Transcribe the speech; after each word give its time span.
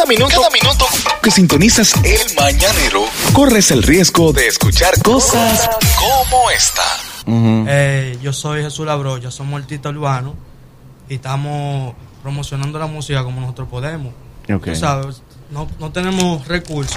Cada 0.00 0.08
minuto, 0.08 0.34
cada 0.34 0.48
minuto 0.48 0.86
que 1.22 1.30
sintonizas 1.30 1.92
el 2.02 2.34
mañanero, 2.34 3.04
corres 3.34 3.70
el 3.70 3.82
riesgo 3.82 4.32
de 4.32 4.46
escuchar 4.46 4.94
cosas 5.02 5.68
como 5.98 6.50
esta. 6.50 6.82
Eh, 7.68 8.16
yo 8.22 8.32
soy 8.32 8.62
Jesús 8.62 8.86
Labroya, 8.86 9.30
somos 9.30 9.60
artistas 9.60 9.92
urbanos 9.92 10.36
y 11.06 11.16
estamos 11.16 11.94
promocionando 12.22 12.78
la 12.78 12.86
música 12.86 13.22
como 13.24 13.42
nosotros 13.42 13.68
podemos. 13.68 14.14
Ok. 14.50 14.68
Tú 14.68 14.74
sabes, 14.74 15.22
no, 15.50 15.68
no 15.78 15.92
tenemos 15.92 16.48
recursos. 16.48 16.96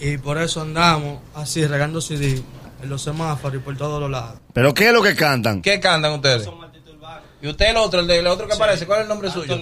Y 0.00 0.18
por 0.18 0.38
eso 0.38 0.62
andamos 0.62 1.20
así 1.36 1.64
regando 1.64 2.00
CD 2.00 2.42
en 2.82 2.90
los 2.90 3.00
semáforos 3.00 3.60
y 3.60 3.64
por 3.64 3.76
todos 3.76 4.00
los 4.00 4.10
lados. 4.10 4.40
¿Pero 4.52 4.74
qué 4.74 4.88
es 4.88 4.92
lo 4.92 5.04
que 5.04 5.14
cantan? 5.14 5.62
¿Qué 5.62 5.78
cantan 5.78 6.14
ustedes? 6.14 6.48
¿Y 7.40 7.46
usted 7.46 7.66
el 7.66 7.76
otro, 7.76 8.00
el, 8.00 8.08
de, 8.08 8.18
el 8.18 8.26
otro 8.26 8.48
que 8.48 8.54
aparece? 8.54 8.86
¿Cuál 8.86 8.98
es 8.98 9.02
el 9.04 9.08
nombre 9.08 9.30
suyo? 9.30 9.56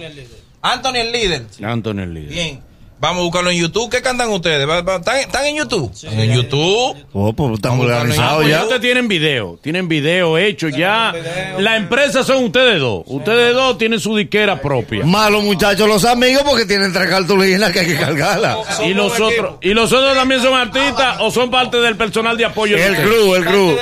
Anthony 0.61 0.95
el 0.97 1.11
líder. 1.11 1.45
Antonio 1.63 2.03
el 2.03 2.13
líder. 2.13 2.29
Bien. 2.29 2.69
Vamos 3.01 3.21
a 3.21 3.23
buscarlo 3.23 3.49
en 3.49 3.57
YouTube. 3.61 3.89
¿Qué 3.89 4.01
cantan 4.01 4.29
ustedes? 4.29 4.67
¿Va- 4.67 4.81
va- 4.81 4.97
¿Están, 4.97 5.45
en 5.45 5.55
YouTube? 5.55 5.89
En 6.03 6.33
YouTube. 6.33 6.97
Oh, 7.13 7.31
pues 7.31 7.53
están 7.53 7.79
organizados 7.79 8.45
ya. 8.45 8.63
Ustedes 8.63 8.81
tienen 8.81 9.07
video, 9.07 9.57
tienen 9.63 9.87
video 9.87 10.37
hecho 10.37 10.67
ya. 10.67 11.13
La 11.59 11.77
empresa 11.77 12.25
son 12.25 12.43
ustedes 12.43 12.77
dos. 12.81 13.03
Ustedes 13.05 13.53
dos 13.53 13.77
tienen 13.77 14.01
su 14.01 14.17
disquera 14.17 14.59
propia. 14.61 15.05
Malos 15.05 15.43
muchachos 15.45 15.87
los 15.87 16.03
amigos 16.03 16.43
porque 16.45 16.65
tienen 16.65 16.91
tres 16.91 17.09
cartulinas 17.09 17.71
que 17.71 17.79
hay 17.79 17.87
que 17.87 17.95
cargarlas. 17.97 18.81
Y 18.83 18.93
los 18.93 19.17
otros, 19.17 19.55
y 19.61 19.73
los 19.73 19.93
otros 19.93 20.13
también 20.13 20.41
son 20.41 20.55
artistas 20.55 21.19
o 21.21 21.31
son 21.31 21.49
parte 21.49 21.77
del 21.77 21.95
personal 21.95 22.35
de 22.35 22.43
apoyo. 22.43 22.75
de 22.75 22.85
El 22.85 22.91
ustedes? 22.91 23.07
crew, 23.09 23.35
el 23.35 23.45
crew. 23.45 23.77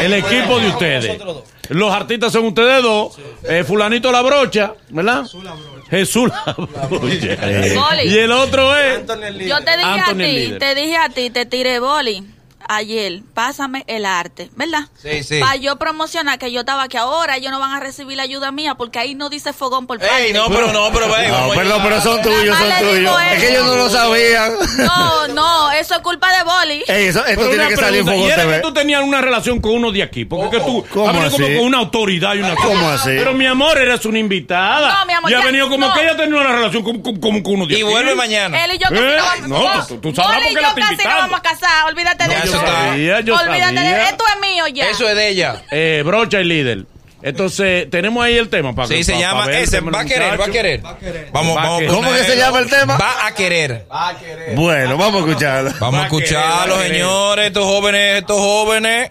El 0.00 0.12
equipo 0.12 0.60
de 0.60 0.68
ustedes. 0.68 1.18
Los 1.70 1.92
artistas 1.92 2.32
son 2.32 2.44
ustedes 2.44 2.84
dos. 2.84 3.18
eh, 3.48 3.64
fulanito 3.64 4.12
la 4.12 4.22
brocha, 4.22 4.74
¿verdad? 4.90 5.22
Jesús 5.22 5.42
la 5.42 5.54
brocha. 5.54 5.73
Boli. 7.74 8.02
Y 8.04 8.18
el 8.18 8.32
otro 8.32 8.76
es. 8.76 9.00
Yo 9.46 9.62
te 9.64 9.76
dije 9.76 9.88
Anthony 9.88 10.10
a 10.10 10.16
ti, 10.16 10.54
te 10.58 10.74
dije 10.74 10.96
a 10.96 11.08
ti, 11.08 11.30
te 11.30 11.46
tiré 11.46 11.78
boli 11.78 12.33
ayer, 12.68 13.20
pásame 13.34 13.84
el 13.86 14.04
arte, 14.06 14.50
¿verdad? 14.56 14.88
Sí, 15.00 15.22
sí. 15.22 15.40
Para 15.40 15.56
yo 15.56 15.76
promocionar 15.76 16.38
que 16.38 16.50
yo 16.52 16.60
estaba 16.60 16.84
aquí 16.84 16.96
ahora, 16.96 17.36
ellos 17.36 17.50
no 17.50 17.58
van 17.60 17.72
a 17.72 17.80
recibir 17.80 18.16
la 18.16 18.22
ayuda 18.24 18.50
mía 18.52 18.74
porque 18.74 18.98
ahí 18.98 19.14
no 19.14 19.28
dice 19.28 19.52
fogón 19.52 19.86
por 19.86 19.98
parte. 19.98 20.26
Ey, 20.26 20.32
no, 20.32 20.48
pero 20.48 20.72
no, 20.72 20.90
pero 20.92 21.08
ve, 21.12 21.28
No, 21.28 21.34
vamos 21.48 21.56
a 21.56 21.82
pero 21.82 22.00
son 22.00 22.22
tuyos, 22.22 22.56
son 22.58 22.68
tuyos. 22.88 23.20
Es 23.32 23.40
que 23.40 23.46
eso. 23.48 23.54
ellos 23.54 23.66
no 23.66 23.76
lo 23.76 23.90
sabían. 23.90 24.52
No, 24.78 25.28
no, 25.28 25.70
eso 25.72 25.94
es 25.94 26.00
culpa 26.00 26.28
de 26.36 26.42
boli. 26.44 26.84
Ey, 26.86 27.06
eso, 27.06 27.24
esto 27.24 27.40
Pero 27.40 27.50
tiene 27.50 27.68
que 27.68 27.76
salir 27.76 28.00
en 28.08 28.18
¿y 28.18 28.24
era 28.26 28.42
TV. 28.42 28.56
que 28.56 28.60
tú 28.62 28.72
tenías 28.72 29.02
una 29.02 29.20
relación 29.20 29.60
con 29.60 29.72
uno 29.72 29.90
de 29.92 30.02
aquí? 30.02 30.24
Porque 30.24 30.58
que 30.58 30.64
tú 30.64 30.84
¿Cómo 30.92 31.08
has 31.08 31.14
venido 31.14 31.30
como 31.32 31.44
así? 31.46 31.56
con 31.56 31.64
una 31.66 31.78
autoridad 31.78 32.34
y 32.34 32.38
una 32.38 32.54
¿Cómo 32.54 32.68
cosa. 32.80 32.94
así? 32.94 33.10
Pero 33.10 33.32
mi 33.34 33.46
amor, 33.46 33.78
eres 33.78 34.04
una 34.06 34.18
invitada. 34.18 34.98
No, 35.00 35.06
mi 35.06 35.12
amor, 35.12 35.30
Y 35.30 35.34
ha 35.34 35.38
ya- 35.40 35.44
venido 35.46 35.68
como 35.68 35.86
no. 35.88 35.94
que 35.94 36.02
ella 36.02 36.16
tenía 36.16 36.40
una 36.40 36.52
relación 36.52 36.82
con, 36.82 37.00
con- 37.02 37.20
como 37.20 37.42
con 37.42 37.54
uno 37.54 37.66
de 37.66 37.72
Y 37.74 37.76
aquí. 37.76 37.82
vuelve 37.84 38.14
mañana. 38.14 38.64
Él 38.64 38.72
y 38.74 38.78
yo 38.78 38.88
casi 38.88 39.02
¿Eh? 39.02 39.16
no 39.48 39.62
vamos 39.62 39.76
No, 39.78 39.86
tú- 39.86 39.98
tú 40.00 40.14
sabrás 40.14 40.36
Boli 40.36 40.48
y 40.50 40.54
por 40.54 40.54
qué 40.54 40.62
yo 40.62 40.62
la 40.68 40.74
te 40.74 40.80
casi 40.80 41.08
no 41.08 41.14
vamos 41.14 41.38
a 41.38 41.42
casar, 41.42 41.86
olvídate 41.86 42.28
de 42.28 42.34
No, 42.36 42.42
eso. 42.56 42.66
sabía, 42.66 43.20
yo 43.20 43.34
olvídate 43.34 43.74
sabía. 43.76 43.94
de 43.96 44.02
esto 44.04 44.24
es 44.34 44.40
mío 44.40 44.66
ya. 44.68 44.88
Eso 44.90 45.08
es 45.08 45.16
de 45.16 45.28
ella. 45.28 45.62
Eh, 45.70 46.02
brocha 46.04 46.40
y 46.40 46.44
líder. 46.44 46.84
Entonces, 47.22 47.88
tenemos 47.90 48.22
ahí 48.22 48.36
el 48.36 48.50
tema 48.50 48.74
para 48.74 48.86
Sí, 48.86 48.96
que- 48.96 49.04
se 49.04 49.12
pa- 49.14 49.18
llama 49.18 49.40
pa 49.40 49.46
ver 49.46 49.56
el 49.56 49.62
ese. 49.62 49.76
tema 49.78 49.92
Va 49.92 50.00
a 50.00 50.04
querer, 50.04 50.22
va 50.22 50.26
a 50.26 50.36
muchacho. 50.36 50.52
querer. 50.52 50.80
Vamos, 51.32 51.56
Va 51.56 51.60
a 51.60 51.64
vamos. 51.64 51.78
querer. 51.78 51.94
¿Cómo 51.94 52.12
que 52.12 52.18
se 52.24 52.36
llama 52.36 52.58
el 52.58 52.68
tema? 52.70 52.98
Va 52.98 53.26
a 53.26 53.34
querer. 53.34 53.86
Bueno, 54.54 54.98
vamos 54.98 55.22
a 55.22 55.26
escucharlo. 55.26 55.72
Vamos 55.80 56.00
a 56.00 56.04
escucharlo, 56.04 56.82
señores, 56.82 57.46
estos 57.46 57.64
jóvenes, 57.64 58.18
estos 58.20 58.38
jóvenes. 58.38 59.10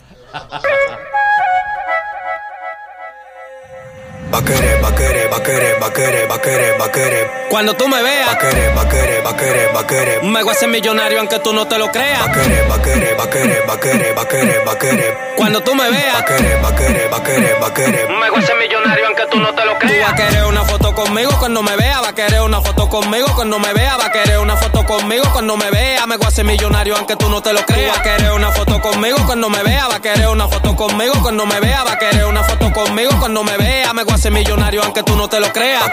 Va 4.34 4.40
a 4.40 4.44
querer, 4.44 4.84
va 4.84 4.88
a 4.88 4.96
querer, 4.96 5.30
va 5.32 5.38
a 5.38 5.44
querer, 5.44 5.80
va 5.80 5.88
a 5.88 5.94
querer, 5.94 6.28
va 6.32 6.36
a 6.36 6.42
querer, 6.42 6.82
va 6.82 6.86
a 6.86 6.92
querer. 6.92 7.32
Cuando 7.52 7.76
tú 7.76 7.88
me 7.88 7.98
Va 7.98 8.00
a 8.00 8.04
veas, 8.04 8.36
querer, 8.38 8.76
va 8.76 8.82
a 8.82 8.90
querer, 8.90 9.24
va 9.24 9.30
a 9.30 9.38
querer, 9.38 9.76
va 9.76 9.80
a 9.82 9.88
querer. 9.88 10.24
me 10.24 10.42
voy 10.42 10.50
a 10.50 10.58
hacer 10.58 10.70
millonario 10.70 11.20
aunque 11.20 11.38
tú 11.38 11.54
no 11.54 11.68
te 11.68 11.78
lo 11.78 11.86
Va 11.86 11.90
a 11.90 11.94
creas. 11.94 12.30
querer, 12.30 12.68
va 12.72 12.76
a 12.76 12.82
querer, 12.82 13.20
va 13.20 13.24
a 13.26 13.30
querer, 13.30 13.70
va 13.70 13.74
a 13.74 13.80
querer, 13.80 14.18
va 14.18 14.22
a 14.24 14.28
querer, 14.28 14.68
va 14.68 14.72
a 14.72 14.78
querer. 14.80 15.18
Cuando 15.38 15.62
tú 15.62 15.76
me 15.76 15.84
Va 15.84 15.88
a 15.88 15.92
veas, 15.92 16.24
querer, 16.24 16.64
va 16.64 16.70
a 16.70 16.76
querer, 16.76 17.14
va 17.14 17.18
a 17.18 17.24
querer, 17.24 17.62
va 17.62 17.68
a 17.68 17.74
querer. 17.76 18.10
me 18.10 18.30
voy 18.32 18.40
a 18.40 18.44
hacer 18.44 18.56
millonario 18.58 19.06
aunque 19.06 19.26
tú 19.30 19.40
no 19.40 19.54
te 19.54 19.66
lo 19.66 19.78
creas. 19.78 19.94
Tú 19.94 20.02
vas 20.02 20.12
a 20.14 20.16
querer 20.16 20.46
una 20.46 20.64
foto 20.66 20.96
conmigo 20.96 21.32
cuando 21.38 21.62
me 21.62 21.76
vea, 21.76 22.02
va 22.02 22.08
a 22.10 22.16
querer 22.16 22.42
una 22.42 22.62
foto 22.62 22.90
conmigo 22.90 23.28
cuando 23.36 23.60
me 23.60 23.74
vea, 23.74 23.98
va 23.98 24.06
a 24.08 24.12
querer 24.12 24.40
una 24.40 24.58
foto 24.58 24.84
conmigo 24.84 25.26
cuando 25.32 25.58
me 25.58 25.70
vea, 25.70 26.08
me 26.08 26.18
voy 26.18 26.26
a 26.26 26.30
hacer 26.30 26.46
millonario 26.46 26.96
aunque 26.98 27.16
tú 27.18 27.30
no 27.30 27.42
te 27.44 27.54
lo 27.54 27.64
creas. 27.66 27.90
Vas 27.92 28.00
a 28.00 28.02
querer 28.02 28.32
una 28.32 28.52
foto 28.52 28.82
conmigo 28.82 29.18
cuando 29.28 29.50
me 29.52 29.62
vea, 29.62 29.88
va 29.88 29.96
a 29.98 30.02
querer 30.02 30.28
una 30.28 30.48
foto 30.48 30.76
conmigo 30.76 31.14
cuando 31.22 31.46
me 31.46 31.60
vea, 31.60 31.84
va 31.84 31.92
a 31.94 32.00
querer 32.00 32.26
una 32.26 32.44
foto 32.44 32.72
conmigo 32.74 33.12
cuando 33.20 33.44
me 33.44 33.58
vea, 33.58 33.94
me 33.94 34.04
voy 34.04 34.14
a 34.14 34.16
hacer 34.24 34.32
millonario 34.32 34.82
aunque 34.82 35.04
tú 35.04 35.18
no 35.18 35.28
te 35.28 35.38
lo 35.38 35.52
creas. 35.52 35.84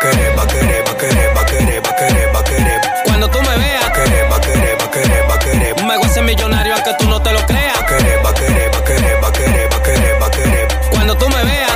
Cuando 3.04 3.28
tú 3.28 3.41
me 3.41 3.56
veas, 3.56 3.91
me 5.84 5.96
voy 5.96 6.04
a 6.04 6.06
hacer 6.06 6.22
millonario 6.22 6.74
aunque 6.74 6.94
tú 6.96 7.08
no 7.08 7.20
te 7.20 7.32
lo 7.32 7.44
creas. 7.44 7.76
Cuando 10.91 11.16
tú 11.16 11.28
me 11.28 11.42
veas. 11.42 11.70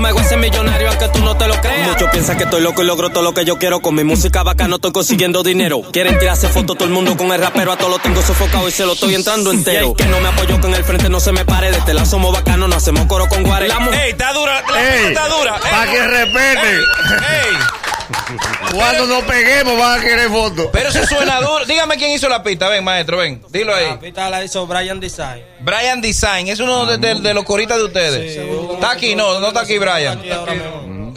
Me 0.00 0.12
voy 0.12 0.22
a 0.22 0.24
hacer 0.24 0.38
millonario 0.38 0.87
aunque 1.00 1.18
tú 1.18 1.24
no 1.24 1.36
te 1.36 1.46
lo 1.46 1.54
creas. 1.60 1.88
Muchos 1.88 2.10
piensan 2.10 2.36
que 2.36 2.44
estoy 2.44 2.60
loco 2.62 2.82
y 2.82 2.86
logro 2.86 3.10
todo 3.10 3.22
lo 3.22 3.32
que 3.34 3.44
yo 3.44 3.58
quiero. 3.58 3.80
Con 3.80 3.94
mi 3.94 4.04
música 4.04 4.42
bacana 4.42 4.76
estoy 4.76 4.92
consiguiendo 4.92 5.42
dinero. 5.42 5.82
Quieren 5.92 6.18
tirarse 6.18 6.48
fotos 6.48 6.76
todo 6.76 6.86
el 6.88 6.94
mundo 6.94 7.16
con 7.16 7.32
el 7.32 7.40
rapero. 7.40 7.72
A 7.72 7.76
todo 7.76 7.88
lo 7.90 7.98
tengo 7.98 8.22
sofocado 8.22 8.68
y 8.68 8.72
se 8.72 8.84
lo 8.84 8.92
estoy 8.94 9.14
entrando 9.14 9.50
entero. 9.52 9.86
Y 9.86 9.90
el 9.90 9.96
que 9.96 10.04
no 10.06 10.20
me 10.20 10.28
apoyó 10.28 10.60
que 10.60 10.66
en 10.66 10.74
el 10.74 10.84
frente 10.84 11.08
no 11.08 11.20
se 11.20 11.32
me 11.32 11.44
pare. 11.44 11.70
De 11.70 11.78
este 11.78 11.94
lado 11.94 12.06
somos 12.06 12.32
bacanos, 12.32 12.68
no 12.68 12.76
hacemos 12.76 13.06
coro 13.06 13.28
con 13.28 13.42
guare. 13.42 13.68
La 13.68 13.78
mujer- 13.78 14.00
Ey, 14.00 14.10
está 14.10 14.32
dura, 14.32 14.62
la 14.72 14.96
Ey, 14.96 15.04
está 15.06 15.28
dura. 15.28 15.56
Ey, 15.64 15.70
Para 15.70 15.90
que 15.92 16.02
respeten. 16.06 16.74
ey. 16.74 17.56
Cuando 18.74 19.06
nos 19.06 19.22
peguemos 19.24 19.78
van 19.78 19.98
a 19.98 20.02
querer 20.02 20.28
fotos. 20.30 20.68
Pero 20.72 20.88
eso 20.88 21.04
suena 21.06 21.40
duro. 21.40 21.64
Dígame 21.66 21.96
quién 21.96 22.10
hizo 22.10 22.28
la 22.28 22.42
pista. 22.42 22.68
Ven, 22.68 22.82
maestro, 22.84 23.18
ven. 23.18 23.42
Dilo 23.50 23.74
ahí. 23.74 23.96
pista 24.00 24.28
la 24.30 24.42
hizo 24.44 24.66
Brian 24.66 24.98
Design. 25.00 25.42
Brian 25.60 26.00
Design, 26.00 26.48
es 26.48 26.60
uno 26.60 26.86
de, 26.86 26.98
de- 26.98 27.20
de 27.20 27.34
los 27.34 27.44
coristas 27.44 27.76
de 27.78 27.84
ustedes. 27.84 28.36
Está 28.74 28.90
aquí, 28.92 29.14
no, 29.14 29.40
no 29.40 29.48
está 29.48 29.60
aquí 29.60 29.78
Brian. 29.78 30.20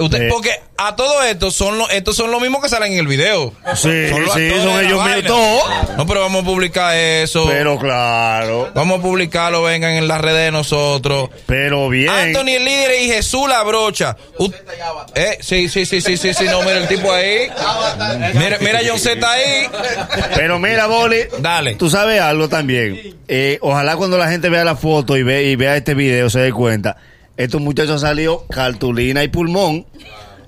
Usted, 0.01 0.19
Sí. 0.19 0.25
porque 0.29 0.51
a 0.77 0.95
todo 0.95 1.23
esto 1.23 1.51
son 1.51 1.77
los, 1.77 1.91
estos 1.91 2.15
son 2.15 2.31
los 2.31 2.41
mismos 2.41 2.61
que 2.63 2.69
salen 2.69 2.93
en 2.93 2.99
el 2.99 3.07
video. 3.07 3.53
Sí, 3.75 4.09
Son 4.09 4.23
los 4.25 4.33
sí, 4.33 4.49
son 4.49 4.83
ellos 4.83 5.03
mismos. 5.05 5.63
No, 5.97 6.05
pero 6.07 6.21
vamos 6.21 6.41
a 6.41 6.45
publicar 6.45 6.95
eso. 6.95 7.45
Pero 7.47 7.77
claro, 7.77 8.69
Vamos 8.73 8.99
a 8.99 9.01
publicarlo, 9.01 9.61
vengan 9.63 9.91
en 9.93 10.07
las 10.07 10.19
redes 10.21 10.45
de 10.45 10.51
nosotros. 10.51 11.29
pero 11.45 11.89
bien. 11.89 12.09
Anthony 12.09 12.49
el 12.55 12.65
líder 12.65 13.01
y 13.03 13.07
Jesús 13.07 13.47
la 13.47 13.61
brocha. 13.63 14.17
U- 14.39 14.51
eh, 15.15 15.37
sí, 15.41 15.69
sí, 15.69 15.85
sí, 15.85 16.01
sí, 16.01 16.17
sí, 16.17 16.33
sí, 16.33 16.45
no, 16.45 16.61
mira 16.61 16.77
el 16.77 16.87
tipo 16.87 17.11
ahí. 17.11 17.47
Mira, 18.33 18.57
mira 18.59 18.79
John 18.87 18.99
Z 18.99 19.29
ahí. 19.31 19.67
Pero 20.35 20.59
mira, 20.59 20.87
Boli, 20.87 21.19
Dale. 21.39 21.75
tú 21.75 21.89
sabes 21.89 22.19
algo 22.21 22.49
también. 22.49 23.15
Eh, 23.27 23.59
ojalá 23.61 23.95
cuando 23.97 24.17
la 24.17 24.29
gente 24.29 24.49
vea 24.49 24.63
la 24.63 24.75
foto 24.75 25.15
y, 25.17 25.23
ve, 25.23 25.43
y 25.43 25.55
vea 25.55 25.75
este 25.77 25.93
video 25.93 26.29
se 26.29 26.39
dé 26.39 26.51
cuenta. 26.51 26.97
Estos 27.37 27.61
muchachos 27.61 27.91
han 28.03 28.09
salido 28.09 28.45
cartulina 28.47 29.23
y 29.23 29.27
pulmón. 29.29 29.85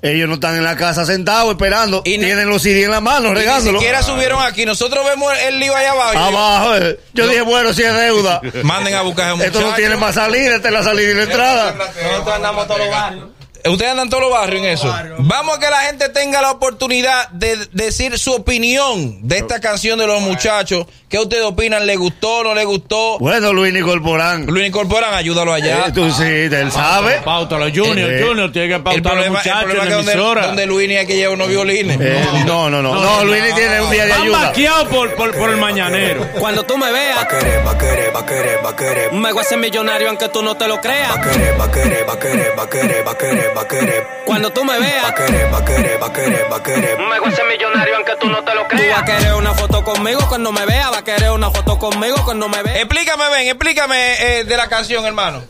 Ellos 0.01 0.27
no 0.27 0.33
están 0.35 0.57
en 0.57 0.65
la 0.65 0.75
casa 0.75 1.05
sentados 1.05 1.51
esperando. 1.51 2.01
Y 2.03 2.17
ni- 2.17 2.25
tienen 2.25 2.49
los 2.49 2.61
CD 2.61 2.83
en 2.83 2.91
la 2.91 2.99
mano, 2.99 3.29
Y 3.29 3.31
Ni 3.31 3.39
regándolo. 3.39 3.79
siquiera 3.79 4.03
subieron 4.03 4.43
aquí. 4.43 4.65
Nosotros 4.65 5.05
vemos 5.05 5.31
el 5.47 5.59
lío 5.59 5.73
allá 5.73 5.91
abajo. 5.91 6.17
Abajo. 6.19 6.75
eh. 6.75 6.99
Yo 7.13 7.25
dije, 7.25 7.41
bueno, 7.41 7.71
si 7.73 7.83
es 7.83 7.93
deuda. 7.95 8.41
Manden 8.63 8.95
a 8.95 9.01
buscar 9.01 9.29
a 9.39 9.43
Esto 9.45 9.61
no 9.61 9.73
tiene 9.75 9.95
más 9.95 10.15
salida, 10.15 10.55
esta 10.57 10.67
es 10.67 10.73
la 10.73 10.83
salida 10.83 11.09
y 11.09 11.13
la 11.13 11.23
entrada. 11.23 11.73
Nosotros 11.73 12.35
andamos 12.35 12.67
todos 12.67 12.79
los 12.81 12.89
barrios. 12.89 13.23
Ustedes 13.65 13.91
andan 13.91 14.05
en 14.07 14.09
todos 14.09 14.23
los 14.23 14.31
barrios 14.31 14.63
en 14.65 14.71
eso. 14.71 14.93
Vamos 15.19 15.57
a 15.57 15.59
que 15.59 15.69
la 15.69 15.79
gente 15.83 16.09
tenga 16.09 16.41
la 16.41 16.51
oportunidad 16.51 17.29
de 17.29 17.55
decir 17.71 18.17
su 18.19 18.33
opinión 18.33 19.25
de 19.27 19.37
esta 19.37 19.59
canción 19.61 19.97
de 19.99 20.05
los 20.07 20.21
muchachos. 20.21 20.85
¿Qué 21.07 21.19
ustedes 21.19 21.43
opinan? 21.43 21.85
¿Le 21.85 21.95
gustó 21.95 22.43
no 22.43 22.55
le 22.55 22.65
gustó? 22.65 23.19
Bueno, 23.19 23.53
Luis 23.53 23.71
Nicolporán. 23.71 24.47
Lo 24.47 24.59
incorporan, 24.65 25.13
ayúdalo 25.13 25.53
allá. 25.53 25.85
Eh, 25.87 25.91
tú 25.93 26.09
sí, 26.11 26.23
él 26.23 26.71
sabe. 26.71 27.21
Pautalo, 27.23 27.65
Junior, 27.65 28.11
Eh, 28.11 28.23
Junior, 28.25 28.51
tiene 28.51 28.67
que 28.69 28.79
pautar 28.79 29.13
a 29.13 29.15
los 29.17 29.25
el 29.25 29.31
muchachos 29.31 29.63
problema 29.63 29.83
en 29.83 29.83
es 29.83 29.83
que 29.85 29.89
la 29.91 29.95
donde, 29.97 30.11
emisora. 30.13 30.47
donde 30.47 30.65
Luini 30.65 30.95
hay 30.97 31.05
que 31.05 31.15
llevar 31.15 31.35
unos 31.35 31.47
violines. 31.49 31.97
Eh, 32.01 32.25
no, 32.47 32.69
no, 32.69 32.81
no. 32.81 32.95
No, 32.95 33.23
Luis 33.25 33.43
tiene 33.55 33.79
un 33.81 33.91
día 33.91 34.05
de 34.05 34.13
ayuda. 34.13 34.53
por, 34.89 35.13
por, 35.13 35.35
por 35.37 35.49
el 35.51 35.57
mañanero. 35.57 36.27
Cuando 36.39 36.63
tú 36.63 36.77
me 36.77 36.83
Va 36.83 36.89
a 36.89 36.91
veas, 36.91 37.25
querer, 37.27 37.65
va 37.65 37.71
a 37.71 37.77
querer, 37.77 38.15
va 38.15 38.19
a 38.19 38.25
querer, 38.25 38.65
va 38.65 38.69
a 38.71 38.75
querer. 38.75 39.13
me 39.13 39.31
voy 39.31 39.39
a 39.39 39.41
hacer 39.45 39.57
millonario 39.59 40.09
aunque 40.09 40.29
tú 40.29 40.41
no 40.41 40.55
te 40.57 40.67
lo 40.67 40.73
Va 40.75 40.79
a 40.79 40.81
creas. 40.81 41.17
querer, 41.19 41.59
va 41.61 41.65
a 41.65 41.71
querer, 41.71 42.09
va 42.09 42.13
a 42.13 42.19
querer, 42.19 42.53
va 42.57 42.63
a 42.63 42.69
querer, 42.69 43.07
va 43.07 43.11
a 43.11 43.17
querer, 43.17 43.52
va 43.55 43.61
a 43.61 43.67
querer. 43.67 44.07
Cuando 44.25 44.51
tú 44.51 44.63
me 44.63 44.73
Va 44.73 44.77
a 44.77 44.79
veas, 44.79 45.11
querer, 45.13 45.53
va 45.53 45.57
a 45.57 45.65
querer, 45.65 46.01
va 46.01 46.07
a 46.07 46.13
querer, 46.13 46.51
va 46.51 46.57
a 46.57 46.63
querer. 46.63 46.99
me 46.99 47.19
voy 47.19 47.33
a 47.33 47.43
millonario 47.51 47.95
aunque 47.95 48.15
tú 48.19 48.29
no 48.29 48.43
te 48.43 48.55
lo 48.55 48.67
creas. 48.67 48.83
Tú 48.83 48.89
vas 48.91 49.01
a 49.01 49.05
querer 49.05 49.33
una 49.35 49.53
foto 49.53 49.83
conmigo 49.83 50.19
cuando 50.27 50.51
me 50.51 50.65
vea, 50.65 50.89
va 50.89 50.99
a 50.99 51.03
querer 51.03 51.31
una 51.31 51.51
foto 51.51 51.77
conmigo 51.79 52.17
cuando 52.23 52.49
me 52.49 52.63
vea. 52.63 52.77
Explícame, 52.81 53.29
ven, 53.29 53.47
explícame 53.47 54.39
eh, 54.39 54.43
de 54.43 54.57
la 54.57 54.67
canción, 54.67 55.05
hermano. 55.05 55.41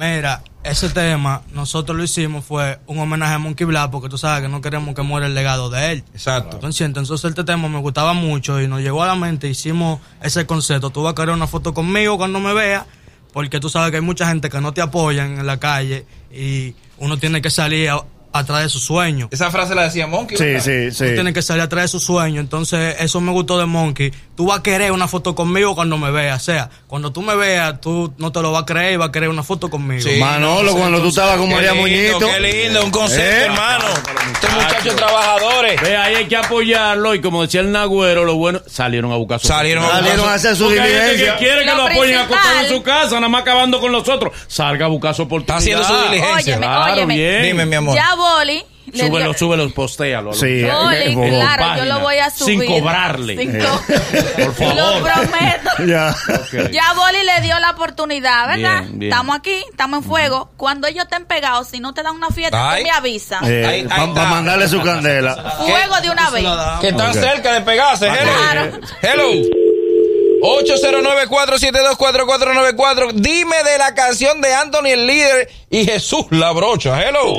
Mira, 0.00 0.42
ese 0.64 0.88
tema 0.88 1.42
nosotros 1.52 1.94
lo 1.94 2.02
hicimos 2.02 2.42
fue 2.42 2.78
un 2.86 2.98
homenaje 2.98 3.34
a 3.34 3.38
Monkey 3.38 3.66
Black 3.66 3.90
porque 3.90 4.08
tú 4.08 4.16
sabes 4.16 4.40
que 4.40 4.48
no 4.48 4.62
queremos 4.62 4.94
que 4.94 5.02
muera 5.02 5.26
el 5.26 5.34
legado 5.34 5.68
de 5.68 5.92
él. 5.92 6.04
Exacto. 6.14 6.56
Entonces, 6.56 6.86
entonces 6.86 7.22
este 7.22 7.44
tema 7.44 7.68
me 7.68 7.80
gustaba 7.80 8.14
mucho 8.14 8.58
y 8.62 8.66
nos 8.66 8.80
llegó 8.80 9.02
a 9.02 9.06
la 9.06 9.14
mente, 9.14 9.46
hicimos 9.46 10.00
ese 10.22 10.46
concepto. 10.46 10.88
Tú 10.88 11.02
vas 11.02 11.12
a 11.12 11.14
querer 11.14 11.34
una 11.34 11.46
foto 11.46 11.74
conmigo 11.74 12.16
cuando 12.16 12.40
me 12.40 12.54
veas, 12.54 12.86
porque 13.32 13.60
tú 13.60 13.68
sabes 13.68 13.90
que 13.90 13.96
hay 13.96 14.02
mucha 14.02 14.28
gente 14.28 14.48
que 14.48 14.60
no 14.60 14.72
te 14.72 14.80
apoyan 14.80 15.38
en 15.38 15.46
la 15.46 15.58
calle 15.58 16.04
y 16.32 16.74
uno 16.98 17.18
tiene 17.18 17.40
que 17.40 17.50
salir 17.50 17.90
a, 17.90 18.04
atrás 18.32 18.62
de 18.62 18.68
sus 18.68 18.84
sueños. 18.84 19.28
Esa 19.32 19.50
frase 19.50 19.74
la 19.74 19.82
decía 19.84 20.06
Monkey. 20.06 20.36
Sí, 20.36 20.44
¿verdad? 20.44 20.60
sí, 20.64 20.88
Tú 20.98 21.04
sí. 21.04 21.14
tienes 21.14 21.34
que 21.34 21.42
salir 21.42 21.62
atrás 21.62 21.82
de 21.84 21.88
sus 21.88 22.04
sueños. 22.04 22.40
Entonces, 22.40 22.96
eso 23.00 23.20
me 23.20 23.32
gustó 23.32 23.58
de 23.58 23.66
Monkey. 23.66 24.12
Tú 24.36 24.46
vas 24.46 24.60
a 24.60 24.62
querer 24.62 24.92
una 24.92 25.08
foto 25.08 25.34
conmigo 25.34 25.74
cuando 25.74 25.98
me 25.98 26.10
veas. 26.10 26.40
O 26.40 26.44
sea, 26.44 26.70
cuando 26.86 27.12
tú 27.12 27.22
me 27.22 27.34
veas, 27.34 27.80
tú 27.80 28.12
no 28.18 28.32
te 28.32 28.40
lo 28.40 28.52
vas 28.52 28.62
a 28.62 28.66
creer 28.66 28.94
y 28.94 28.96
vas 28.96 29.08
a 29.08 29.12
querer 29.12 29.28
una 29.28 29.42
foto 29.42 29.68
conmigo. 29.68 30.02
Sí. 30.02 30.18
Manolo, 30.18 30.74
cuando 30.74 31.00
tú 31.00 31.08
estabas 31.08 31.36
con 31.38 31.50
María 31.50 31.72
lindo, 31.72 31.82
Muñito. 31.82 32.18
Qué 32.20 32.40
lindo, 32.40 32.84
un 32.84 32.90
concepto, 32.90 33.22
¿Eh? 33.22 33.44
hermano. 33.44 33.84
Estos 34.32 34.52
muchachos 34.54 34.96
trabajadores. 34.96 35.80
Ve, 35.82 35.96
ahí 35.96 36.14
hay 36.14 36.26
que 36.28 36.36
apoyarlo 36.36 37.14
y 37.14 37.20
como 37.20 37.42
decía 37.42 37.60
el 37.60 37.70
Nagüero, 37.72 38.24
lo 38.24 38.36
bueno, 38.36 38.60
salieron 38.66 39.12
a 39.12 39.16
buscar 39.16 39.40
su 39.40 39.48
Salieron 39.48 39.84
a 39.84 39.88
Salieron 39.88 40.28
a 40.28 40.34
hacer 40.34 40.56
su 40.56 40.68
diligencia. 40.70 41.32
que 41.36 41.38
quiere 41.44 41.60
que 41.60 41.66
Lo 41.66 41.76
lo 41.76 41.86
apoyen 41.88 42.18
acostado 42.18 42.60
en 42.60 42.68
su 42.68 42.82
casa, 42.82 43.16
nada 43.16 43.28
más 43.28 43.42
acabando 43.42 43.80
con 43.80 43.92
los 43.92 44.08
otros. 44.08 44.32
Salga 44.46 44.86
a 44.86 44.88
buscar 44.88 45.14
su 45.14 45.22
oportunidad. 45.22 45.58
Está 45.60 45.82
haciendo 45.82 45.84
su 45.84 46.08
diligencia. 46.10 46.54
Óyeme, 46.56 46.66
Claro, 46.66 46.92
óyeme. 46.94 47.14
bien. 47.16 47.42
Dime, 47.42 47.66
mi 47.66 47.76
amor. 47.76 47.94
Ya 47.96 48.14
Boli. 48.20 48.64
le 48.92 49.06
Súbelo, 49.06 49.26
dio- 49.30 49.38
súbelo, 49.38 49.70
postéalo. 49.70 50.32
Sí. 50.32 50.64
Boli, 50.64 51.14
claro, 51.14 51.76
yo 51.78 51.84
lo 51.86 52.00
voy 52.00 52.16
a 52.18 52.28
sin 52.30 52.56
subir. 52.58 52.68
cobrarle. 52.68 53.36
Sin 53.36 53.54
Eh, 53.56 53.64
co- 53.64 53.80
por 54.44 54.54
favor. 54.58 54.74
Lo 54.76 55.02
prometo. 55.02 55.70
Ya. 55.86 56.14
Ok. 56.28 56.70
Ya 56.72 56.92
Boli 56.94 57.22
le 57.24 57.40
dio 57.40 57.58
la 57.58 57.70
oportunidad, 57.70 58.48
¿verdad? 58.48 58.80
Bien, 58.82 58.98
bien. 58.98 59.10
Estamos 59.12 59.34
aquí, 59.36 59.64
estamos 59.70 60.02
en 60.02 60.08
fuego. 60.10 60.50
Cuando 60.58 60.86
ellos 60.88 61.04
estén 61.04 61.24
pegados, 61.24 61.68
si 61.68 61.80
no 61.80 61.94
te 61.94 62.02
dan 62.02 62.16
una 62.16 62.28
fiesta, 62.30 62.72
Ay. 62.72 62.82
tú 62.82 62.88
me 62.88 62.94
avisas. 62.94 63.40
Eh, 63.46 63.86
Para 63.88 64.06
mandarle 64.28 64.68
su 64.68 64.82
candela. 64.82 65.36
Fuego 65.66 66.00
de 66.02 66.10
una 66.10 66.28
vez. 66.30 66.44
Que 66.82 66.88
están 66.88 67.14
cerca 67.14 67.54
de 67.54 67.60
pegarse. 67.62 68.08
Hello. 68.08 68.18
Claro. 68.22 68.78
Hello. 69.02 69.30
809-472-4494. 70.42 73.12
Dime 73.14 73.56
de 73.62 73.78
la 73.78 73.94
canción 73.94 74.40
de 74.40 74.54
Anthony 74.54 74.86
el 74.88 75.06
líder 75.06 75.48
y 75.70 75.84
Jesús 75.84 76.24
la 76.30 76.50
brocha. 76.52 77.02
Hello. 77.02 77.34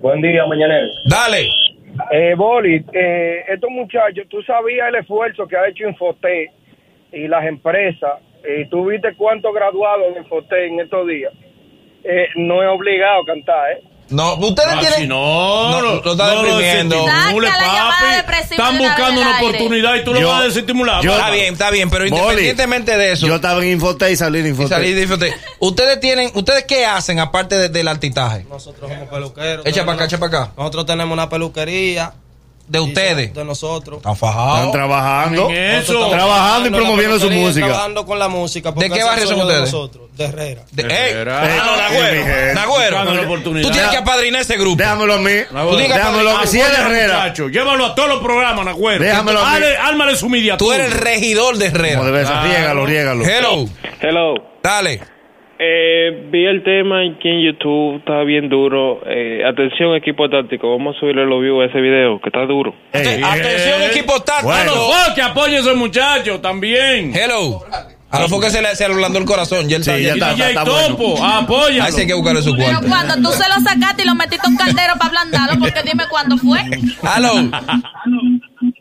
Buen 0.00 0.20
día, 0.22 0.46
mañanero. 0.46 0.88
Dale. 1.04 1.48
Eh, 2.12 2.34
Boli, 2.36 2.84
eh, 2.92 3.44
estos 3.48 3.70
muchachos, 3.70 4.26
tú 4.28 4.40
sabías 4.42 4.88
el 4.88 4.96
esfuerzo 4.96 5.48
que 5.48 5.56
ha 5.56 5.68
hecho 5.68 5.88
Infoté 5.88 6.52
y 7.12 7.26
las 7.26 7.44
empresas. 7.44 8.20
Y 8.48 8.66
tú 8.66 8.86
viste 8.86 9.14
cuántos 9.16 9.52
graduados 9.52 10.14
de 10.14 10.20
Infoté 10.20 10.66
en 10.66 10.80
estos 10.80 11.06
días. 11.08 11.32
Eh, 12.04 12.28
no 12.36 12.62
es 12.62 12.68
obligado 12.68 13.22
a 13.22 13.26
cantar, 13.26 13.72
¿eh? 13.72 13.82
No, 14.10 14.34
ustedes 14.36 14.68
Ah, 14.72 14.80
tienen. 14.80 14.98
si 15.00 15.06
no, 15.06 15.70
No, 15.70 15.82
no, 15.82 15.94
lo 16.02 16.12
está 16.12 16.34
no 16.34 16.42
deprimiendo. 16.42 17.04
papi. 17.04 18.42
Están 18.50 18.78
buscando 18.78 19.20
una 19.20 19.38
oportunidad 19.38 19.94
y 19.96 20.04
tú 20.04 20.14
lo 20.14 20.28
vas 20.28 20.40
a 20.40 20.44
desestimular. 20.44 21.02
yo- 21.02 21.12
Está 21.12 21.30
bien, 21.30 21.52
está 21.52 21.70
bien, 21.70 21.90
pero 21.90 22.06
independientemente 22.06 22.96
de 22.96 23.12
eso. 23.12 23.26
Yo 23.26 23.36
estaba 23.36 23.62
en 23.62 23.72
Infote 23.72 24.10
y 24.10 24.16
salí 24.16 24.40
de 24.40 24.48
y 24.48 24.50
Infote. 24.52 24.68
salir 24.70 24.94
de 24.94 25.02
Infoté, 25.02 25.34
Ustedes 25.58 26.00
tienen, 26.00 26.30
¿ustedes 26.34 26.64
qué 26.64 26.86
hacen 26.86 27.18
aparte 27.18 27.56
de- 27.58 27.68
del 27.68 27.88
altitaje? 27.88 28.44
Nosotros 28.48 28.90
somos 28.90 29.08
peluqueros. 29.08 29.66
Echa 29.66 29.84
para 29.84 29.96
acá, 29.96 30.04
echa 30.06 30.18
para 30.18 30.42
acá. 30.42 30.52
Nosotros 30.56 30.86
tenemos 30.86 31.12
una 31.12 31.28
peluquería. 31.28 32.12
De 32.68 32.80
ustedes. 32.80 33.32
De 33.34 33.44
nosotros. 33.44 33.98
Están 33.98 34.12
Están 34.12 34.30
fajados. 34.30 34.72
trabajando. 34.72 35.48
En 35.50 35.56
eso. 35.76 36.08
Trabajando 36.10 36.68
y 36.68 36.72
promoviendo 36.72 37.18
su 37.18 37.30
música. 37.30 37.66
Trabajando 37.66 38.04
con 38.06 38.18
la 38.18 38.28
música. 38.28 38.74
porque 38.74 38.88
¿De 38.90 38.94
qué 38.94 39.04
barrio 39.04 39.26
son 39.26 39.36
sueño 39.36 39.46
de 39.48 39.54
ustedes? 39.54 39.72
nosotros, 39.72 40.08
de 40.16 40.24
Herrera. 40.24 40.62
De- 40.70 40.82
ey, 40.82 40.88
Espera. 41.10 41.42
ah, 41.42 42.52
Nagüero. 42.54 43.04
Nagüero. 43.04 43.42
Tú 43.42 43.70
tienes 43.70 43.90
que 43.90 43.96
apadrinar 43.96 44.42
ese 44.42 44.56
grupo. 44.56 44.76
Déjamelo 44.76 45.14
a 45.14 45.18
mí. 45.18 45.30
Déjamelo 45.32 46.30
a 46.36 46.40
mí. 46.42 46.46
Si 46.46 46.60
es 46.60 46.70
de 46.70 46.76
Herrera. 46.82 47.32
Llévalo 47.34 47.86
a 47.86 47.94
todos 47.94 48.08
los 48.08 48.20
programas, 48.20 48.64
Nagüero. 48.64 49.02
Déjamelo 49.02 49.40
a 49.40 49.44
mí. 49.44 49.50
Dale, 49.60 49.76
Ármale 49.78 50.16
su 50.16 50.28
media. 50.28 50.56
Tú 50.56 50.72
eres 50.72 50.92
el 50.92 50.98
regidor 50.98 51.56
de 51.56 51.70
Como 51.72 51.84
Herrera. 51.84 52.04
debe 52.04 52.26
ser. 52.26 52.36
Riégalo, 52.42 52.86
riégalo. 52.86 53.24
Hello. 53.24 53.66
Hello. 54.00 54.34
Dale. 54.62 55.00
Eh, 55.60 56.28
vi 56.30 56.46
el 56.46 56.62
tema 56.62 57.00
aquí 57.00 57.28
en 57.28 57.42
YouTube, 57.42 57.96
está 57.98 58.22
bien 58.22 58.48
duro. 58.48 59.00
Eh, 59.06 59.42
atención, 59.44 59.94
equipo 59.96 60.28
táctico, 60.30 60.70
vamos 60.70 60.96
a 60.96 61.00
subirle 61.00 61.26
los 61.26 61.42
views 61.42 61.62
a 61.64 61.66
ese 61.66 61.80
video, 61.80 62.20
que 62.20 62.28
está 62.28 62.46
duro. 62.46 62.74
Ey, 62.92 63.20
Atención, 63.22 63.82
equipo 63.90 64.20
táctico. 64.22 64.52
Bueno. 64.52 64.72
Oh, 64.76 65.14
que 65.16 65.22
apoye 65.22 65.56
a 65.56 65.60
ese 65.60 65.74
muchacho 65.74 66.40
también. 66.40 67.12
Hello. 67.14 67.60
A 68.10 68.20
lo 68.26 68.40
que 68.40 68.48
se 68.50 68.62
le, 68.62 68.68
se 68.74 68.86
le 68.88 68.94
ablandó 68.94 69.18
el 69.18 69.24
corazón. 69.26 69.68
Ya 69.68 69.76
él 69.76 69.84
Sí, 69.84 69.90
ya 70.02 70.14
está. 70.14 70.32
DJ 70.32 70.48
está 70.50 70.64
bueno. 70.64 70.96
Topo, 70.96 71.22
apóyalo. 71.22 71.82
Ahí 71.84 71.92
sí 71.92 72.00
hay 72.02 72.06
que 72.06 72.14
buscarle 72.14 72.40
su 72.40 72.52
Pero 72.56 72.64
cuarto. 72.80 72.88
cuando 72.88 73.14
tú 73.16 73.34
se 73.36 73.48
lo 73.48 73.54
sacaste 73.56 74.02
y 74.02 74.06
lo 74.06 74.14
metiste 74.14 74.46
en 74.46 74.52
un 74.52 74.56
caldero 74.58 74.94
para 74.94 75.06
ablandarlo, 75.08 75.58
porque 75.60 75.82
dime 75.84 76.04
cuándo 76.08 76.36
fue. 76.38 76.60
Hello. 77.16 77.32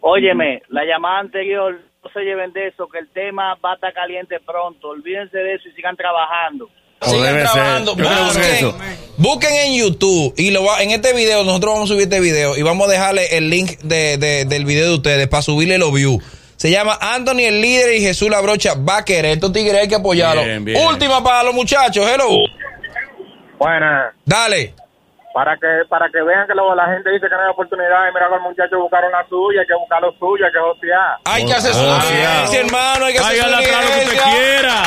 Óyeme, 0.02 0.62
la 0.70 0.86
llamada 0.86 1.20
anterior, 1.20 1.78
no 2.08 2.14
se 2.14 2.26
lleven 2.26 2.54
de 2.54 2.68
eso, 2.68 2.88
que 2.88 3.00
el 3.00 3.10
tema 3.10 3.56
va 3.64 3.72
a 3.72 3.76
estar 3.76 3.94
caliente 3.94 4.40
pronto. 4.46 4.90
Olvídense 4.90 5.38
de 5.38 5.56
eso 5.56 5.68
y 5.70 5.74
sigan 5.74 5.96
trabajando. 5.96 6.70
Sigan 7.02 7.36
trabajando. 7.42 7.96
Busquen, 7.96 8.74
busquen 9.18 9.54
en 9.56 9.74
YouTube 9.80 10.34
y 10.38 10.52
lo 10.52 10.64
va, 10.64 10.82
en 10.82 10.92
este 10.92 11.14
video, 11.14 11.44
nosotros 11.44 11.74
vamos 11.74 11.90
a 11.92 11.94
subir 11.94 12.04
este 12.04 12.20
video 12.20 12.58
y 12.58 12.64
vamos 12.64 12.88
a 12.88 12.92
dejarle 12.92 13.38
el 13.38 13.50
link 13.50 13.80
de, 13.84 14.18
de- 14.18 14.46
del 14.46 14.66
video 14.66 14.88
de 14.90 14.96
ustedes 14.96 15.28
para 15.28 15.42
subirle 15.44 15.78
los 15.78 15.94
views. 15.94 16.24
Se 16.56 16.72
llama 16.72 16.98
Anthony 17.00 17.42
el 17.42 17.62
líder 17.62 17.94
y 17.94 18.02
Jesús 18.02 18.30
la 18.32 18.42
brocha 18.42 18.74
va 18.74 18.98
a 18.98 19.06
querer. 19.06 19.34
Estos 19.34 19.54
tigres 19.54 19.76
hay 19.80 19.88
que. 19.88 19.98
Bien, 20.44 20.66
bien. 20.66 20.88
Última 20.88 21.24
para 21.24 21.44
los 21.44 21.54
muchachos. 21.54 22.04
Hello. 22.10 22.30
Buena. 23.60 24.12
Dale. 24.26 24.74
Para 25.38 25.56
que, 25.56 25.68
para 25.88 26.10
que 26.10 26.20
vean 26.24 26.48
que 26.48 26.56
luego 26.56 26.74
la 26.74 26.88
gente 26.88 27.12
dice 27.12 27.28
que 27.30 27.36
no 27.36 27.44
hay 27.44 27.52
oportunidad 27.52 28.10
y 28.10 28.12
mira 28.12 28.26
que 28.26 28.36
los 28.38 28.42
muchachos 28.42 28.80
buscaron 28.82 29.12
la 29.12 29.24
suya, 29.30 29.62
hay 29.62 29.68
que 29.68 29.76
buscar 29.76 30.02
lo 30.02 30.12
suyo, 30.18 30.44
hay 30.48 30.52
que 30.52 30.58
josear. 30.58 31.14
Hay 31.26 31.46
que 31.46 31.54
hacer 31.54 31.74
su 31.76 31.86
diligencia, 31.86 32.60
hermano. 32.62 33.06
Hay 33.06 33.14
que 33.14 33.20
hacer 33.20 33.44
su 33.44 33.52
lo 33.52 33.58
que 33.60 33.64
usted 33.70 34.18
quiera. 34.34 34.84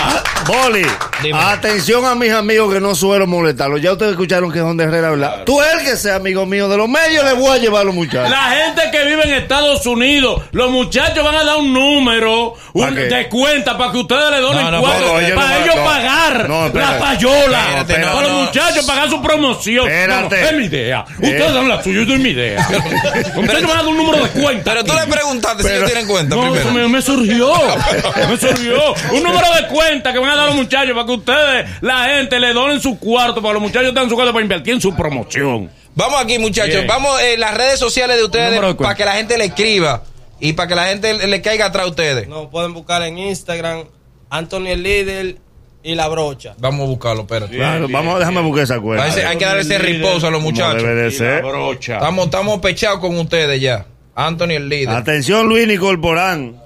Boli, 0.47 0.87
Dime. 1.23 1.39
atención 1.39 2.05
a 2.05 2.17
mis 2.17 2.33
amigos 2.33 2.75
que 2.75 2.81
no 2.81 2.97
suelo 2.97 3.29
molestarlos. 3.29 3.81
Ya 3.81 3.93
ustedes 3.93 4.13
escucharon 4.13 4.51
que 4.51 4.59
son 4.59 4.77
de 4.77 4.85
Herrera, 4.85 5.11
¿verdad? 5.11 5.45
Tú 5.45 5.63
el 5.63 5.85
que 5.85 5.95
sea 5.95 6.17
amigo 6.17 6.45
mío 6.47 6.69
de 6.69 6.77
los 6.77 6.89
medios, 6.89 7.25
le 7.25 7.35
voy 7.35 7.57
a 7.57 7.59
llevar 7.59 7.83
a 7.83 7.85
los 7.85 7.95
muchachos. 7.95 8.31
La 8.31 8.51
gente 8.51 8.91
que 8.91 9.05
vive 9.05 9.23
en 9.23 9.35
Estados 9.35 9.87
Unidos, 9.87 10.43
los 10.51 10.71
muchachos 10.73 11.23
van 11.25 11.37
a 11.37 11.45
dar 11.45 11.59
un 11.59 11.73
número 11.73 12.55
de 12.75 13.29
cuenta 13.29 13.79
para 13.79 13.93
que 13.93 13.99
ustedes 13.99 14.31
le 14.33 14.41
donen 14.41 14.65
No, 14.65 14.71
no, 14.73 14.81
cuatro, 14.81 15.07
no, 15.07 15.21
ellos 15.21 15.33
para 15.39 15.59
ellos 15.59 15.77
no. 15.77 15.85
pagar 15.85 16.49
No, 16.49 16.67
espérate. 16.67 16.93
la 16.93 16.99
payola. 16.99 17.59
Espérate, 17.61 17.95
para 17.95 18.15
no. 18.15 18.21
los 18.23 18.33
muchachos 18.33 18.87
pagar 18.87 19.11
su 19.11 19.23
promoción. 19.23 19.89
Espérate. 19.89 20.40
No, 20.41 20.45
no, 20.45 20.49
es 20.51 20.57
mi 20.57 20.65
idea. 20.67 21.05
Eh. 21.09 21.15
Ustedes 21.15 21.55
dan 21.55 21.69
la 21.69 21.83
suya, 21.83 22.01
yo 22.01 22.07
doy 22.07 22.19
mi 22.19 22.31
idea. 22.31 22.61
Ustedes 23.37 23.63
van 23.63 23.71
a 23.71 23.75
dar 23.75 23.87
un 23.87 23.97
número 23.97 24.25
de 24.25 24.31
cuenta. 24.31 24.73
Pero 24.73 24.85
tú 24.85 24.93
le 24.95 25.13
preguntaste 25.13 25.63
si 25.63 25.69
ellos 25.69 25.87
tienen 25.87 26.07
cuenta 26.07 26.37
No, 26.37 26.55
eso 26.55 26.65
primero. 26.65 26.89
me, 26.89 26.97
me 26.97 27.03
surgió. 27.03 27.53
Me 28.31 28.37
surgió. 28.37 28.95
Un 29.13 29.23
número 29.23 29.47
de 29.61 29.69
cuenta 29.69 30.13
que 30.13 30.19
van 30.19 30.31
a 30.31 30.37
dar 30.37 30.47
los 30.47 30.55
muchachos 30.57 30.95
para 30.95 31.07
que 31.07 31.13
ustedes, 31.13 31.67
la 31.81 32.05
gente, 32.05 32.39
le 32.39 32.53
donen 32.53 32.81
su 32.81 32.99
cuarto 32.99 33.41
para 33.43 33.55
los 33.55 33.63
muchachos 33.63 33.89
tengan 33.95 34.09
su 34.09 34.15
cuarto 34.15 34.33
para 34.33 34.43
invertir 34.43 34.75
en 34.75 34.81
su 34.81 34.95
promoción. 34.95 35.71
Vamos 35.95 36.21
aquí, 36.23 36.39
muchachos. 36.39 36.75
Bien. 36.75 36.87
Vamos 36.87 37.21
en 37.21 37.41
las 37.41 37.55
redes 37.55 37.79
sociales 37.79 38.17
de 38.17 38.25
ustedes 38.25 38.61
de 38.61 38.75
para 38.75 38.95
que 38.95 39.05
la 39.05 39.13
gente 39.13 39.37
le 39.37 39.47
escriba 39.47 40.03
y 40.39 40.53
para 40.53 40.69
que 40.69 40.75
la 40.75 40.85
gente 40.87 41.13
le, 41.15 41.27
le 41.27 41.43
caiga 41.43 41.67
atrás 41.67 41.87
a 41.87 41.89
ustedes. 41.89 42.29
Nos 42.29 42.49
pueden 42.49 42.73
buscar 42.73 43.03
en 43.03 43.19
Instagram, 43.19 43.85
Anthony 44.31 44.69
el 44.69 44.83
líder 44.83 45.37
y 45.83 45.95
la 45.95 46.09
brocha. 46.09 46.55
Vamos 46.59 46.83
a 46.83 46.89
buscarlo, 46.89 47.23
espérate. 47.23 47.57
Claro, 47.57 47.87
vamos, 47.89 48.19
déjame 48.19 48.41
buscar 48.43 48.65
esa 48.65 48.81
cuenta. 48.81 49.05
A 49.05 49.09
ese- 49.09 49.25
hay 49.25 49.37
que 49.39 49.45
darle 49.45 49.63
ese 49.63 49.79
riposo 49.79 50.27
a 50.27 50.31
los 50.31 50.43
muchachos. 50.43 50.83
debe 50.83 50.95
de 50.95 51.09
Y 51.09 51.13
la 51.13 51.19
ser. 51.19 51.43
brocha. 51.45 51.95
Estamos, 51.95 52.25
estamos 52.27 52.59
pechados 52.61 53.01
con 53.01 53.17
ustedes 53.19 53.61
ya. 53.61 53.87
Anthony 54.15 54.51
el 54.51 54.69
líder. 54.69 54.91
Atención, 54.91 55.49
Luis 55.49 55.67
Nicolporán. 55.67 56.61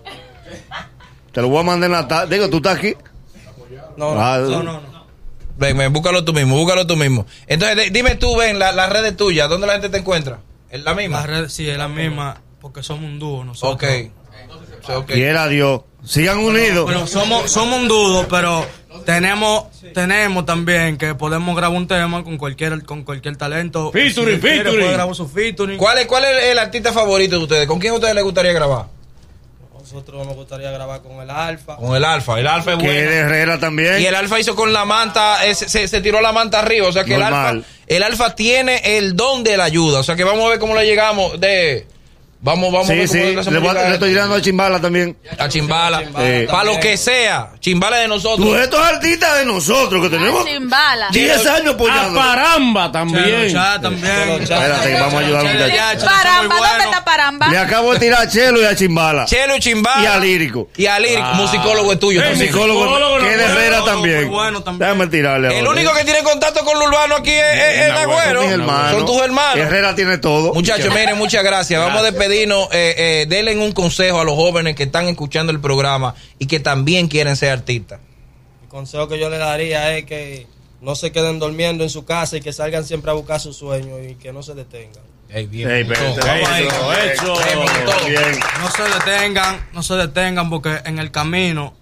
Te 1.33 1.43
lo 1.43 1.49
voy 1.49 1.61
a 1.61 1.63
mandar 1.65 1.89
en 1.89 1.93
la 1.97 2.09
tarde. 2.09 2.35
Digo, 2.37 2.49
¿tú 2.49 2.57
estás 2.59 2.79
aquí? 2.79 2.95
No, 3.97 4.11
Ah, 4.21 4.39
no, 4.41 4.49
no, 4.51 4.63
no. 4.63 4.81
no. 4.81 5.05
Ven, 5.57 5.77
ven, 5.79 5.93
búscalo 5.93 6.25
tú 6.25 6.33
mismo, 6.33 6.57
búscalo 6.57 6.85
tú 6.87 6.97
mismo. 6.97 7.27
Entonces, 7.47 7.77
de- 7.77 7.91
dime 7.91 8.17
tú, 8.17 8.37
ven, 8.37 8.59
la- 8.59 8.73
las 8.73 8.91
redes 8.91 9.17
tuyas, 9.17 9.49
¿dónde 9.49 9.67
la 9.69 9.75
gente 9.75 9.89
te 9.89 9.99
encuentra? 9.99 10.41
¿Es 10.69 10.83
la 10.83 10.95
misma? 10.95 11.21
La 11.21 11.27
red 11.27 11.49
sí 11.49 11.69
es 11.69 11.79
la 11.79 11.87
misma 11.87 12.41
porque 12.61 12.83
somos 12.83 13.05
un 13.05 13.19
dúo 13.21 13.45
nosotros. 13.45 13.75
Ok. 13.75 14.11
Ok. 14.97 15.07
Quiera 15.13 15.47
Dios. 15.47 15.83
Sigan 16.05 16.39
unidos. 16.39 16.85
Bueno, 16.85 17.07
somos, 17.07 17.51
somos 17.51 17.79
un 17.81 17.89
dúo, 17.89 18.27
pero 18.29 18.67
tenemos 19.05 19.65
tenemos 19.93 20.47
también 20.47 20.97
que 20.97 21.15
podemos 21.15 21.57
grabar 21.57 21.77
un 21.77 21.87
tema 21.87 22.23
con 22.25 22.37
cualquier 22.39 22.85
con 22.85 23.03
cualquier 23.05 23.37
talento. 23.37 23.91
Featuring, 23.93 24.37
Si 24.41 24.41
featuring. 24.49 24.93
grabar 24.93 25.15
su 25.15 25.29
featuring. 25.29 25.79
¿Cuál 25.79 25.99
es, 25.99 26.07
¿Cuál 26.07 26.25
es 26.25 26.45
el 26.45 26.59
artista 26.59 26.93
favorito 26.93 27.37
de 27.37 27.43
ustedes? 27.43 27.67
¿Con 27.67 27.79
quién 27.79 27.93
a 27.93 27.97
ustedes 27.97 28.15
les 28.15 28.25
gustaría 28.25 28.53
grabar? 28.53 28.87
Nosotros 29.81 30.27
nos 30.27 30.35
gustaría 30.35 30.71
grabar 30.71 31.03
con 31.03 31.21
el 31.21 31.29
Alfa. 31.31 31.77
Con 31.77 31.95
el 31.95 32.05
Alfa. 32.05 32.41
El 32.41 32.47
Alfa 32.47 32.73
es 32.73 32.79
bueno. 32.79 32.91
de 32.93 33.17
Herrera 33.17 33.61
también. 33.61 34.01
Y 34.01 34.07
el 34.07 34.15
Alfa 34.15 34.41
hizo 34.41 34.57
con 34.57 34.73
la 34.73 34.87
manta, 34.87 35.45
eh, 35.47 35.55
se, 35.55 35.87
se 35.87 36.01
tiró 36.01 36.23
la 36.23 36.33
manta 36.33 36.61
arriba. 36.61 36.89
O 36.89 36.93
sea 36.93 37.05
que 37.05 37.15
el. 37.17 37.23
Alfa, 37.23 37.67
el 37.87 38.03
Alfa 38.03 38.35
tiene 38.35 38.97
el 38.97 39.15
don 39.15 39.45
de 39.45 39.57
la 39.59 39.65
ayuda. 39.65 40.01
O 40.01 40.03
sea 40.03 40.17
que 40.17 40.25
vamos 40.25 40.47
a 40.47 40.49
ver 40.49 40.59
cómo 40.59 40.75
le 40.75 40.87
llegamos 40.87 41.39
de. 41.39 41.87
Vamos, 42.45 42.71
vamos 42.71 42.91
a 42.91 42.93
Sí, 42.93 43.09
sí. 43.09 43.19
le 43.19 43.43
Le, 43.43 43.59
voy 43.59 43.69
a- 43.71 43.73
llegar 43.73 43.89
le 43.89 43.95
estoy 43.95 44.11
tirando 44.11 44.35
a 44.35 44.41
Chimbala 44.43 44.79
también. 44.79 45.17
a 45.39 45.49
Chimbala. 45.49 46.01
Sí. 46.01 46.47
Para 46.47 46.65
lo 46.65 46.79
que 46.79 46.97
sea. 46.99 47.53
Chimbala 47.59 47.97
de 47.97 48.09
nosotros. 48.09 48.47
Tú, 48.47 48.55
estos 48.55 48.81
artistas 48.85 49.39
de 49.39 49.47
nosotros 49.47 50.03
que 50.03 50.11
tenemos 50.11 50.45
Chimbala. 50.45 51.09
10 51.11 51.47
años 51.47 51.69
A 51.69 51.71
apoyando. 51.71 52.21
Paramba 52.21 52.83
Chelo 52.83 52.93
también. 52.93 53.51
Chá 53.53 53.81
también. 53.81 54.31
Espérate, 54.43 54.89
que 54.89 54.95
vamos 55.01 55.15
a 55.15 55.19
ayudar 55.21 55.47
a 55.47 55.53
los 55.55 55.63
muchachos. 55.71 56.05
Paramba, 56.05 56.57
¿dónde 56.57 56.84
está 57.05 57.11
Guaramba. 57.17 57.49
Le 57.49 57.59
acabo 57.59 57.93
de 57.93 57.99
tirar 58.01 58.23
a 58.23 58.29
Chelo 58.29 58.61
y 58.61 58.65
a 58.65 58.75
Chimbala. 58.75 59.25
Chelo 59.27 59.57
y 59.57 59.61
Chimbala. 59.61 60.03
Y 60.03 60.07
a 60.07 60.19
Lírico. 60.19 60.69
Y 60.77 60.87
a 60.87 60.99
Lírico, 60.99 61.35
musicólogo 61.35 61.93
es 61.93 61.99
tuyo. 61.99 62.23
Psicólogo, 62.35 63.19
que 63.21 63.31
es 63.33 63.39
de 63.39 63.45
Herrera 63.45 63.85
también. 63.85 64.31
bueno 64.31 64.63
también. 64.63 64.89
Déjame 64.91 65.07
tirarle 65.11 65.59
El 65.59 65.67
único 65.67 65.93
que 65.95 66.05
tiene 66.05 66.23
contacto 66.23 66.65
con 66.65 66.79
lo 66.79 66.87
urbano 66.87 67.17
aquí 67.17 67.31
es, 67.31 67.43
es- 67.43 67.79
es 67.81 67.85
el 67.87 67.93
agüero. 67.93 68.41
Son 68.41 68.45
mis 68.51 68.53
hermanos. 68.61 68.91
Son 68.93 69.07
tus 69.07 69.23
hermanos. 69.23 69.57
Herrera 69.59 69.95
tiene 69.95 70.19
todo. 70.19 70.55
Muchachos, 70.55 70.93
miren, 70.95 71.17
muchas 71.19 71.43
gracias. 71.45 71.81
Vamos 71.81 72.01
a 72.01 72.05
despedirnos. 72.05 72.69
Eh, 72.73 72.95
eh, 72.97 73.27
denle 73.29 73.57
un 73.57 73.73
consejo 73.73 74.21
a 74.21 74.25
los 74.25 74.35
jóvenes 74.35 74.75
que 74.75 74.85
están 74.85 75.09
escuchando 75.09 75.53
el 75.53 75.61
programa 75.61 76.15
y 76.39 76.47
que 76.47 76.61
también 76.61 77.09
quieren 77.09 77.37
ser 77.37 77.51
artistas. 77.51 78.01
El 78.63 78.69
consejo 78.69 79.07
que 79.09 79.19
yo 79.19 79.31
le 79.31 79.39
daría 79.39 79.97
es 79.97 80.05
que 80.05 80.47
no 80.81 80.95
se 80.97 81.13
queden 81.13 81.39
durmiendo 81.39 81.85
en 81.85 81.91
su 81.91 82.05
casa 82.05 82.37
y 82.37 82.41
que 82.41 82.53
salgan 82.53 82.85
siempre 82.85 83.11
a 83.11 83.15
buscar 83.15 83.41
sus 83.41 83.57
sueños 83.57 83.99
y 84.11 84.17
que 84.17 84.33
no 84.33 84.43
se 84.43 84.55
detengan. 84.55 85.03
Bien, 85.29 85.87
pero. 85.89 86.01
Eso, 86.01 86.93
eso. 86.93 87.35
Bien. 88.07 88.41
No 88.61 88.71
se 88.71 88.83
detengan, 88.83 89.67
no 89.73 89.83
se 89.83 89.95
detengan 89.95 90.51
porque 90.51 90.81
en 90.85 90.99
el 90.99 91.11
camino 91.11 91.75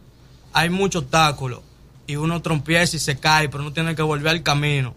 hay 0.53 0.71
muchos 0.71 1.03
obstáculos 1.05 1.61
y 2.07 2.17
uno 2.17 2.41
trompieza 2.43 2.97
y 2.97 2.99
se 2.99 3.19
cae, 3.19 3.49
pero 3.49 3.63
uno 3.63 3.73
tiene 3.73 3.95
que 3.95 4.03
volver 4.03 4.29
al 4.29 4.43
camino. 4.43 4.95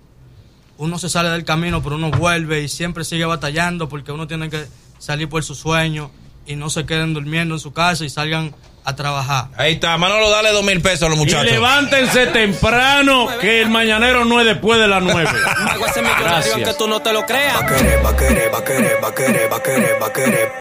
Uno 0.78 1.00
se 1.00 1.10
sale 1.10 1.30
del 1.30 1.46
camino, 1.46 1.82
pero 1.82 1.96
uno 1.96 2.12
vuelve 2.12 2.62
y 2.62 2.68
siempre 2.68 3.04
sigue 3.06 3.26
batallando 3.26 3.88
porque 3.88 4.12
uno 4.12 4.28
tiene 4.28 4.50
que 4.50 4.66
salir 5.00 5.30
por 5.30 5.44
sus 5.44 5.58
sueños 5.58 6.10
y 6.46 6.56
no 6.56 6.70
se 6.70 6.86
queden 6.86 7.14
durmiendo 7.14 7.56
en 7.56 7.60
su 7.60 7.74
casa 7.74 8.06
y 8.06 8.10
salgan 8.10 8.54
a 8.86 8.96
trabajar. 8.96 9.46
Ahí 9.58 9.74
está, 9.74 9.98
Manolo, 9.98 10.30
dale 10.30 10.52
dos 10.52 10.64
mil 10.64 10.80
pesos 10.82 11.04
a 11.04 11.10
los 11.10 11.16
Y 11.18 11.22
muchachos. 11.22 11.52
levántense 11.52 12.28
temprano, 12.28 13.28
que 13.42 13.62
el 13.62 13.70
mañanero 13.70 14.26
no 14.26 14.40
es 14.40 14.46
después 14.46 14.80
de 14.80 14.88
las 14.88 15.02
nueve. 15.02 15.30
Me 15.66 15.72
hago 15.72 15.86
ese 15.88 16.02
millonario 16.02 16.28
aunque 16.36 16.50
Gracias. 16.60 16.78
tú 16.78 16.88
no 16.88 17.02
te 17.02 17.12
lo 17.12 17.26
creas. 17.26 17.58